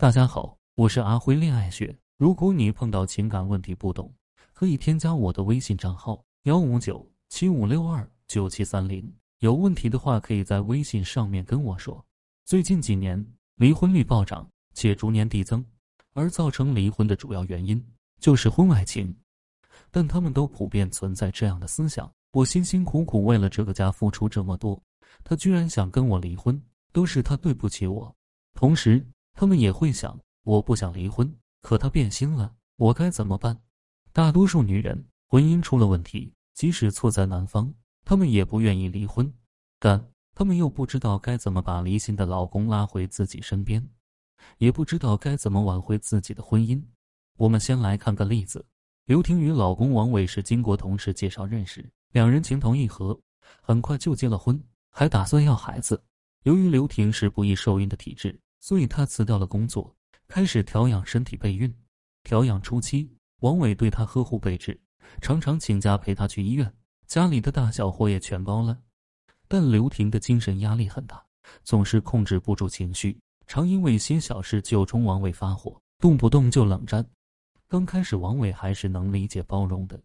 [0.00, 1.94] 大家好，我是阿辉恋爱学。
[2.16, 4.10] 如果你碰到情感问题不懂，
[4.54, 9.06] 可以添加我的微信账号幺五九七五六二九七三零。
[9.40, 12.02] 有问题的话，可以在微信上面跟我说。
[12.46, 13.22] 最近几年，
[13.56, 15.62] 离婚率暴涨，且逐年递增，
[16.14, 17.86] 而造成离婚的主要原因
[18.22, 19.14] 就是婚外情。
[19.90, 24.82] 但他们都普遍存在这样的思想：我辛辛苦苦为了这个家付出这么多，
[25.22, 26.58] 他居然想跟我离婚，
[26.90, 28.16] 都是他对不起我。
[28.54, 33.60] 同时，他们也会想：我不想离婚，可他变心了，我该怎么办？
[34.12, 37.72] 大多数女人婚姻出了问题，即使错在男方，
[38.04, 39.32] 他们也不愿意离婚，
[39.78, 43.86] 但他们又不知道该怎么把离心的老公拉回自己身边，
[44.58, 46.82] 也不知道该怎么挽回自己的婚姻。
[47.36, 48.64] 我们先来看个例子：
[49.06, 53.18] 刘婷与老公王伟是经过同事介绍认识，两人情投意合，
[53.62, 56.02] 很快就结了婚，还打算要孩子。
[56.42, 58.38] 由于刘婷是不易受孕的体质。
[58.60, 59.96] 所以他辞掉了工作，
[60.28, 61.74] 开始调养身体备孕。
[62.22, 63.10] 调养初期，
[63.40, 64.78] 王伟对她呵护备至，
[65.22, 66.72] 常常请假陪她去医院，
[67.06, 68.78] 家里的大小活也全包了。
[69.48, 71.24] 但刘婷的精神压力很大，
[71.64, 77.04] 总是控制不住情绪，常因为些小事就冲王伟发火，动不动就冷战。
[77.66, 80.00] 刚开始，王伟还是能理解包容的，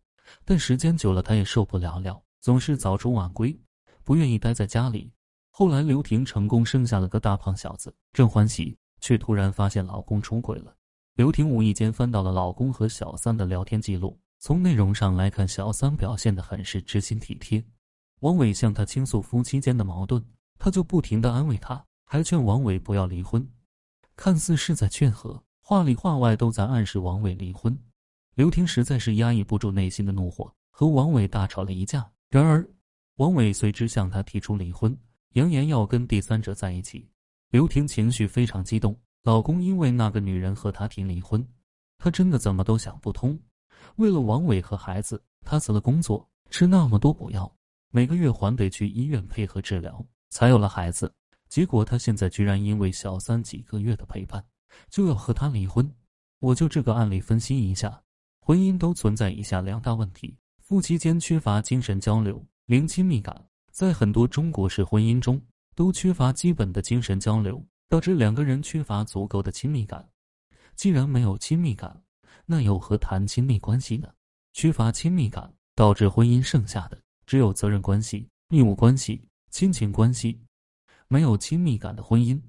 [0.46, 3.60] 但时间久了，他也受不了了，总是早出晚归，
[4.04, 5.12] 不愿意待在家里。
[5.58, 10.76] 后来，刘婷成功生下了个大胖小子，正欢喜，却突然发现老公出轨了。
[11.14, 17.64] 刘婷无意间翻到了老公和小三的聊天记录，从内容上来看，小三表现的很是知心体贴。
[18.20, 20.22] 王伟向她倾诉夫妻间的矛盾，
[20.60, 23.50] 她就不停的安慰他，还劝王伟不要离婚，
[24.18, 27.80] 看似是在劝和，话里话外都在暗示王伟离婚。
[28.34, 32.12] 刘婷实在是压抑不住内心的怒火，和王伟大吵了一架。
[32.30, 32.68] 然而，
[33.16, 34.94] 王伟随之向她提出离婚。
[35.36, 37.10] 扬言要跟第三者在一起，
[37.50, 38.98] 刘婷情绪非常激动。
[39.24, 41.46] 老公因为那个女人和她提离婚，
[41.98, 43.38] 她真的怎么都想不通。
[43.98, 47.54] 为了王伟和孩子，她辞了工作，吃那么多补药，
[47.92, 51.14] 每个月还得去医院配合治疗，才有了孩子。
[51.50, 54.42] 结果她现在居然因为小三几个月的陪伴，
[54.90, 55.86] 就要和他离婚。
[56.40, 58.02] 我就这个案例分析一下，
[58.40, 63.46] 婚姻都存在以下两大问题：夫妻间缺乏精神交流，零亲密感。
[63.76, 65.42] 在很多中国式婚姻中，
[65.76, 70.10] 都缺乏基本的精神交流，导致两个人缺乏足够的亲密感。
[70.78, 72.02] 既然没有亲密感，
[72.46, 74.08] 那又何谈亲密关系呢？
[74.54, 80.40] 缺乏亲密感，导致婚姻剩下的只有责任关系、义务关系、亲情关系。
[81.10, 82.42] 没有亲密感的婚姻，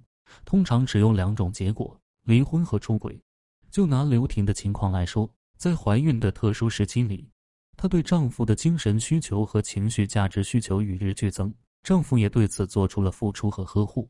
[0.45, 3.21] 通常只有两种结果：离婚和出轨。
[3.69, 7.29] 就拿刘婷的情况来说，在怀孕的特殊时期里。
[7.77, 14.09] 她对丈夫的精神需求和情绪价值需求与日俱增，丈夫也对此做出了付出和呵护，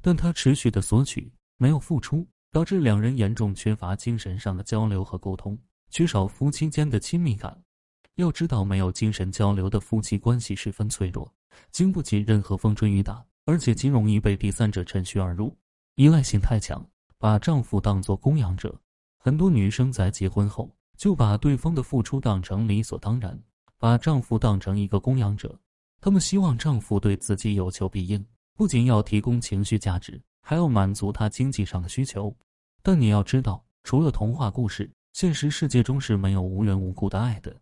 [0.00, 5.56] 但她持续的索取，没有付出，导致两人严重缺乏精神上的交流和沟通，
[5.90, 7.56] 缺少夫妻间的亲密感。
[8.16, 11.32] 要知道，没有精神交流的夫妻关系十分脆弱，
[11.70, 15.56] 经不起任何风吹雨打，而且极容易被第三者趁虚而入，
[15.94, 16.84] 依赖性太强，
[17.16, 18.76] 把丈夫当作供养者。
[19.18, 20.74] 很多女生在结婚后。
[20.98, 23.40] 就把对方的付出当成理所当然，
[23.78, 25.56] 把丈夫当成一个供养者。
[26.00, 28.22] 他们希望丈夫对自己有求必应，
[28.54, 32.36] 不仅要提供情绪价值，还要满足他经济上的需求。
[32.82, 37.56] 但你要知道，除了童话故事，现实世界中是没有无缘无故的爱的。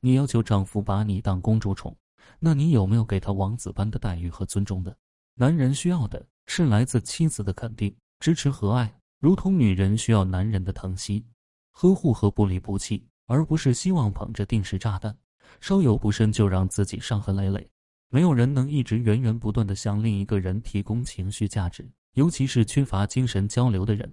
[0.00, 1.96] 你要求丈夫把你当公主宠，
[2.38, 4.94] 那你有没有给他王子般的待遇和尊重呢？
[5.36, 11.24] 男人需要的是来自妻子的肯定、支持和爱，如同女人需要男人的疼惜。
[11.74, 15.14] 呵护和不离不弃，而不是希望捧着定时炸弹，
[15.60, 17.68] 稍有不慎就让自己伤痕累累。
[18.10, 24.10] 没有人能一直源源不断的向另一个人提供情绪价值，尤其是缺乏精神交流的人。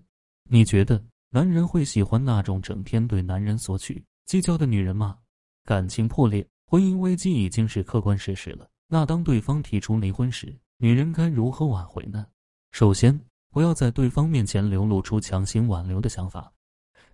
[0.50, 5.18] 你觉得男人会喜欢那种整天对男人索取、计较的女人吗？
[5.64, 8.68] 感情破裂、婚姻危机已经是客观事实了。
[8.88, 12.26] 那当对方提出离婚时，女人该如何挽回呢？
[12.72, 13.18] 首先，
[13.52, 16.52] 不要在对方面前流露出强行挽留的想法。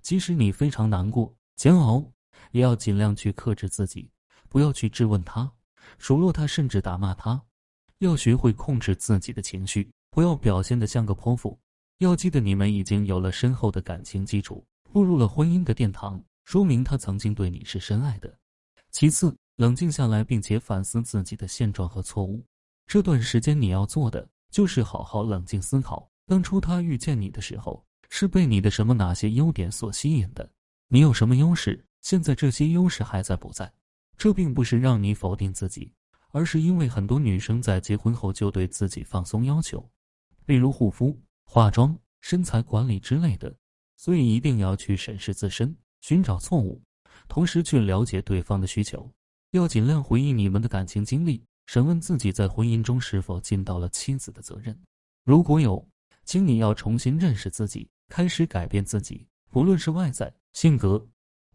[0.07, 2.01] 即使你非常难过、煎熬，
[2.51, 4.09] 也要尽量去克制自己，
[4.47, 5.51] 不要去质问他、
[5.97, 7.43] 数落他，甚至打骂他。
[7.97, 11.59] 要学会控制自己的情绪，不要表现得像个泼妇。
[11.97, 18.33] 要记得，你们已经有了深厚的感情基础，步入了婚姻的殿堂，说明他曾经对你是深爱的。
[18.91, 22.41] 其次，冷静下来，并且反思自己的现状和错误。
[22.85, 27.85] 这段时间你要做的，就是好好冷静思考，当初他遇见你的时候。
[28.09, 30.49] 是被你的什么哪些优点所吸引的？
[30.87, 31.85] 你有什么优势？
[32.01, 33.71] 现在这些优势还在不在？
[34.17, 35.91] 这并不是让你否定自己，
[36.31, 39.87] 而是因为很多女生在结婚后就对自己放松要求，
[40.45, 43.53] 例如护肤、化妆、身材管理之类的。
[43.97, 46.79] 所以一定要去审视自身，寻找错误，
[47.27, 49.11] 同时去了解对方的需求。
[49.51, 54.79] 要尽量回忆你们的感情经历，审问自己在婚姻中是否尽到了妻子的责任。
[55.23, 55.83] 如果有，
[56.25, 61.05] 请你要重新认识自己，开始改变自己，不论是外在、性格、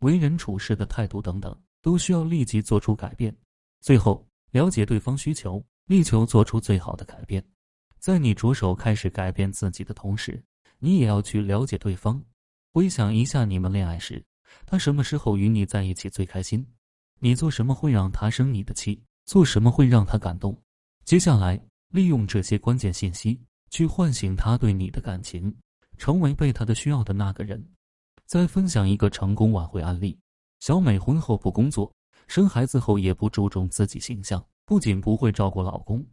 [0.01, 3.35] 为人处事的态度等等，都需要立即做出改变。
[3.81, 7.45] 最后，了解对方需求，力求做出最好的改变。
[7.99, 10.43] 在你着手开始改变自己的同时，
[10.79, 12.23] 你也要去了解对方。
[12.73, 14.25] 回想一下你们恋爱时，
[14.67, 16.67] 他什么时候与你在一起最开心？
[17.21, 19.01] 你做什么会让他生你的气？
[19.25, 20.61] 做什么会让他感动？
[21.05, 21.61] 接下来，
[21.91, 23.41] 利用这些关键信息
[23.71, 25.55] 去唤醒他对你的感情，
[26.03, 27.65] 成为被他的需要的那个人。
[28.27, 30.19] 再分享一个成功挽回案例：
[30.59, 31.95] 小美婚后不工作，
[32.27, 36.05] 生孩子后也不注重自己形象，不仅不会照顾老公，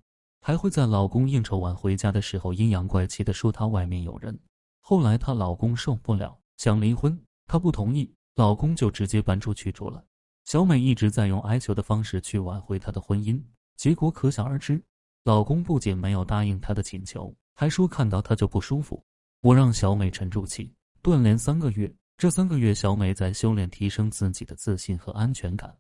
[0.42, 4.40] 还会在老公应酬完回家的时候阴阳怪气的说他外面有人。
[4.80, 6.40] 后来她老公受不了。
[6.58, 10.06] 想离婚，她不同意，老公就直接搬出去住了。
[10.46, 13.42] 小美一直在用哀求的方式去挽回她的婚姻，
[13.76, 14.80] 结果可想而知。
[15.24, 19.04] 老公不仅没有答应她的请求，还说看到她就不舒服。
[19.42, 21.90] 我让小美沉住气，锻炼三个月。
[22.18, 25.74] 这三个月，小美在修炼提升自己的自信和安全感，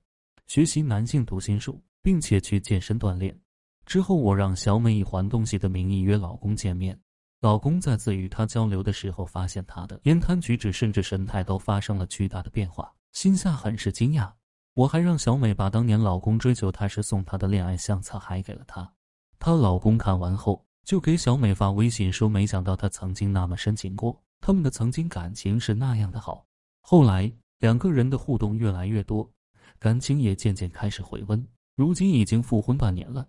[0.47, 3.37] 学习男性读心术，并且去健身锻炼。
[3.85, 6.97] 之后，我让小美以还东西的名义约老公见面。
[7.41, 14.31] 老公再次与她交流的时候，发现她的言谈举止甚至神态都发生了巨大的变化，心下很是惊讶。
[14.75, 18.89] 我还让小美把当年老公追求她时送她的恋爱相册还给了她。
[19.37, 26.43] 她老公看完后就给小美发微信说：“没想到她曾经那么深情过，他们的曾经感情是那样的好。”
[26.81, 29.29] 后来两个人的互动越来越多，
[29.77, 31.47] 感情也渐渐开始回温。
[31.75, 33.27] 如今已经复婚半年了。